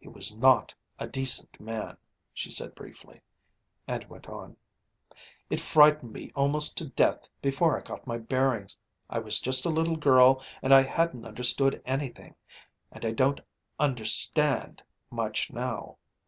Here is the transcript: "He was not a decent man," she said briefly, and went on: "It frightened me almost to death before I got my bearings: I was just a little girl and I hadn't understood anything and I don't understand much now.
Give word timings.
"He 0.00 0.08
was 0.08 0.34
not 0.34 0.74
a 0.98 1.06
decent 1.06 1.60
man," 1.60 1.96
she 2.34 2.50
said 2.50 2.74
briefly, 2.74 3.20
and 3.86 4.02
went 4.06 4.26
on: 4.28 4.56
"It 5.50 5.60
frightened 5.60 6.12
me 6.12 6.32
almost 6.34 6.76
to 6.78 6.88
death 6.88 7.28
before 7.40 7.78
I 7.78 7.82
got 7.82 8.04
my 8.04 8.18
bearings: 8.18 8.76
I 9.08 9.20
was 9.20 9.38
just 9.38 9.64
a 9.66 9.70
little 9.70 9.94
girl 9.96 10.42
and 10.62 10.74
I 10.74 10.82
hadn't 10.82 11.24
understood 11.24 11.80
anything 11.86 12.34
and 12.90 13.04
I 13.06 13.12
don't 13.12 13.40
understand 13.78 14.82
much 15.12 15.52
now. 15.52 15.98